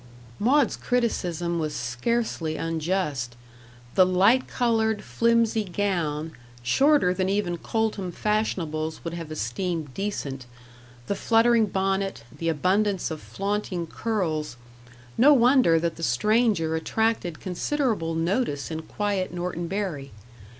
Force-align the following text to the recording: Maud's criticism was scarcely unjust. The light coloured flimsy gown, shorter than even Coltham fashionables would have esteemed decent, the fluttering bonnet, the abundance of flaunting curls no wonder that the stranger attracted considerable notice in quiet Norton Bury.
Maud's 0.39 0.75
criticism 0.77 1.59
was 1.59 1.75
scarcely 1.75 2.57
unjust. 2.57 3.35
The 3.93 4.03
light 4.03 4.47
coloured 4.47 5.03
flimsy 5.03 5.63
gown, 5.63 6.31
shorter 6.63 7.13
than 7.13 7.29
even 7.29 7.59
Coltham 7.59 8.11
fashionables 8.11 9.03
would 9.03 9.13
have 9.13 9.31
esteemed 9.31 9.93
decent, 9.93 10.47
the 11.05 11.13
fluttering 11.13 11.67
bonnet, 11.67 12.23
the 12.35 12.49
abundance 12.49 13.11
of 13.11 13.21
flaunting 13.21 13.85
curls 13.85 14.57
no 15.19 15.35
wonder 15.35 15.79
that 15.79 15.97
the 15.97 16.01
stranger 16.01 16.75
attracted 16.75 17.39
considerable 17.39 18.15
notice 18.15 18.71
in 18.71 18.81
quiet 18.81 19.31
Norton 19.31 19.67
Bury. 19.67 20.11